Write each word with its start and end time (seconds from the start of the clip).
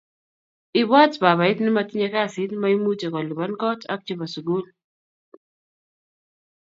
ibwat 0.81 1.13
babait 1.23 1.57
ne 1.61 1.71
matinye 1.75 2.07
kasit 2.13 2.51
maimuche 2.61 3.07
kolipan 3.13 3.53
kot 3.61 3.81
ak 3.93 4.01
che 4.05 4.13
bo 4.19 4.25
sukul 4.33 4.63